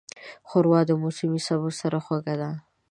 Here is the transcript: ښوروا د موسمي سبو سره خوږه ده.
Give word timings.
ښوروا 0.47 0.81
د 0.89 0.91
موسمي 1.03 1.39
سبو 1.47 1.69
سره 1.79 1.97
خوږه 2.05 2.35
ده. 2.41 2.49